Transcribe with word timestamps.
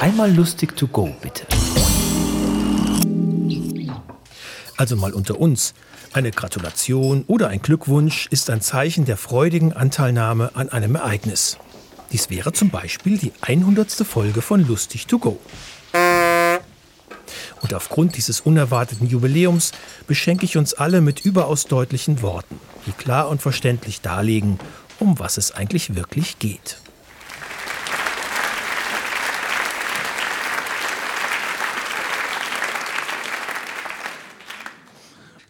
Einmal 0.00 0.30
lustig 0.30 0.76
to 0.76 0.86
go, 0.86 1.16
bitte. 1.22 1.46
Also 4.76 4.94
mal 4.94 5.14
unter 5.14 5.40
uns. 5.40 5.72
Eine 6.12 6.30
Gratulation 6.30 7.24
oder 7.26 7.48
ein 7.48 7.62
Glückwunsch 7.62 8.26
ist 8.30 8.50
ein 8.50 8.60
Zeichen 8.60 9.06
der 9.06 9.16
freudigen 9.16 9.72
Anteilnahme 9.72 10.50
an 10.54 10.68
einem 10.68 10.96
Ereignis. 10.96 11.58
Dies 12.12 12.28
wäre 12.28 12.52
zum 12.52 12.68
Beispiel 12.70 13.16
die 13.16 13.32
100. 13.40 13.90
Folge 14.06 14.42
von 14.42 14.66
Lustig 14.66 15.06
to 15.06 15.18
go. 15.18 15.40
Und 17.62 17.72
aufgrund 17.74 18.16
dieses 18.18 18.40
unerwarteten 18.40 19.08
Jubiläums 19.08 19.72
beschenke 20.06 20.44
ich 20.44 20.58
uns 20.58 20.74
alle 20.74 21.00
mit 21.00 21.24
überaus 21.24 21.64
deutlichen 21.64 22.20
Worten, 22.20 22.60
die 22.86 22.92
klar 22.92 23.28
und 23.28 23.40
verständlich 23.40 24.02
darlegen, 24.02 24.58
um 25.00 25.18
was 25.18 25.38
es 25.38 25.52
eigentlich 25.52 25.94
wirklich 25.94 26.38
geht. 26.38 26.76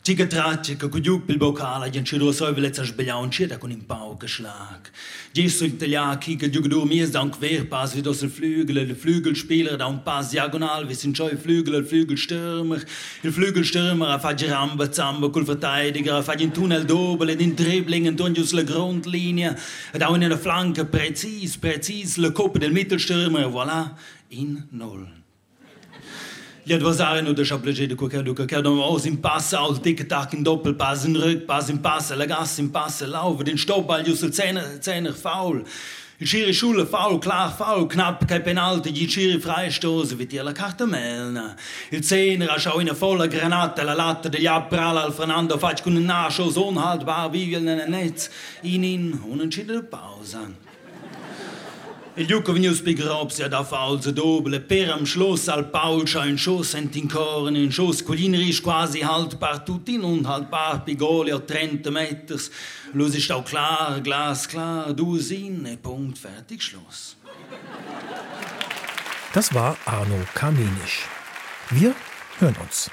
Tica 0.06 0.24
traccia, 0.24 0.76
con 0.76 1.02
giù 1.02 1.20
il 1.26 1.36
boccale, 1.36 1.90
gli 1.90 1.98
anciro 1.98 2.30
soi 2.30 2.54
velezza 2.54 2.84
sbagliare 2.84 3.20
un 3.24 3.28
cita 3.28 3.58
con 3.58 3.72
un 3.72 3.84
Paukenschlag. 3.84 4.88
Gehst 5.32 5.60
du 5.60 5.64
Italien, 5.66 6.16
kicke 6.20 6.48
du 6.48 6.60
du 6.60 6.84
mir 6.84 7.02
ist 7.02 7.16
dann 7.16 7.32
querpass 7.32 7.96
wie 7.96 8.02
das 8.02 8.20
der 8.20 8.30
Flügel, 8.30 8.86
der 8.86 8.94
Flügelspieler, 8.94 9.76
da 9.76 9.86
un 9.88 10.04
Pass 10.04 10.30
diagonal, 10.30 10.88
wie 10.88 10.94
sind 10.94 11.16
schon 11.16 11.36
Flügel, 11.36 11.72
der 11.72 11.84
Flügelstürmer, 11.84 12.78
il 13.24 13.32
Flügelstürmer, 13.32 14.10
a 14.10 14.20
faggi 14.20 14.46
ramba 14.46 14.92
zamba 14.92 15.28
col 15.28 15.44
Verteidiger, 15.44 16.18
a 16.18 16.22
faggi 16.22 16.44
un 16.44 16.52
tunnel 16.52 16.84
doble, 16.84 17.32
in 17.32 17.56
Dribbling, 17.56 18.06
und 18.06 18.34
gius 18.36 18.52
la 18.52 18.62
Grundlinie, 18.62 19.56
da 19.92 20.14
in 20.14 20.20
der 20.20 20.38
Flanke, 20.38 20.84
präzis, 20.84 21.58
präzis, 21.58 22.16
le 22.16 22.30
Koppe 22.30 22.60
del 22.60 22.70
Mittelstürmer, 22.70 23.48
voilà, 23.48 23.96
in 24.28 24.68
Null. 24.70 25.25
Gli 26.68 26.72
avversari 26.72 27.22
non 27.22 27.32
deixa 27.32 27.60
piacere 27.60 27.94
quello 27.94 28.32
che 28.32 28.44
chiedono 28.44 28.82
aus 28.82 29.04
im 29.04 29.20
Pass, 29.20 29.52
aus 29.52 29.78
dicke 29.78 30.04
Tag 30.04 30.32
in 30.32 30.42
Doppelpass, 30.42 31.04
in 31.04 31.14
Rückpass, 31.14 31.68
im 31.68 31.80
Pass, 31.80 32.12
Gas 32.26 32.58
im 32.58 32.72
Pass, 32.72 33.02
laufen, 33.06 33.44
den 33.44 33.56
Stoppball, 33.56 34.04
just 34.04 34.24
il 34.24 34.32
Zehner, 34.32 34.80
Zehner, 34.80 35.12
faul. 35.12 35.62
Il 36.18 36.26
Schiri 36.26 36.52
Schule, 36.52 36.84
faul, 36.84 37.20
klar, 37.20 37.52
faul, 37.56 37.86
knapp, 37.86 38.26
kein 38.26 38.42
Penalty, 38.42 38.90
die 38.90 39.08
Schiri 39.08 39.38
Freistoß, 39.38 40.18
wie 40.18 40.26
die 40.26 40.38
la 40.38 40.52
Carta 40.52 40.86
Melna. 40.86 41.54
Il 41.92 42.02
Zehner, 42.02 42.50
a 42.50 42.58
schau 42.58 42.80
in 42.80 42.88
una 42.88 42.98
volla 42.98 43.28
granata, 43.28 43.84
la 43.84 43.94
latta 43.94 44.28
degli 44.28 44.46
Aprala 44.46 45.04
al 45.04 45.12
Fernando, 45.12 45.56
faccio 45.58 45.88
un 45.88 46.04
Nachschuss, 46.04 46.56
unhaltbar, 46.56 47.32
wie 47.32 47.60
nel 47.60 47.88
Netz, 47.88 48.28
in 48.62 48.82
in, 48.82 49.20
unentschiedene 49.24 49.84
Pause. 49.84 50.64
Il 52.18 52.26
Giuco 52.26 52.52
venius 52.52 52.80
pigrobsia 52.80 53.46
da 53.46 53.62
false 53.62 54.10
doble, 54.10 54.60
per 54.60 54.90
am 54.90 55.04
Schloss 55.04 55.48
al 55.48 55.68
Paulscha 55.68 56.24
in 56.24 56.38
Schoss 56.38 56.70
sent 56.70 56.96
in 56.96 57.10
Koren, 57.10 57.54
in 57.56 57.70
Schoss 57.70 58.02
culinerisch 58.02 58.62
quasi 58.62 59.00
haltbar 59.00 59.62
tutin 59.66 60.02
und 60.02 60.26
haltbar 60.26 60.82
pigoli 60.82 61.30
a 61.30 61.38
30 61.38 61.90
Meters. 61.90 62.50
Los 62.94 63.14
ist 63.14 63.30
auch 63.30 63.44
klar, 63.44 64.00
glasklar, 64.00 64.94
du 64.94 65.18
Sinne, 65.18 65.76
Punkt, 65.76 66.16
fertig, 66.16 66.62
Schluss. 66.62 67.16
Das 69.34 69.52
war 69.52 69.76
Arno 69.84 70.24
Kamenisch. 70.32 71.04
Wir 71.68 71.94
hören 72.38 72.56
uns. 72.62 72.90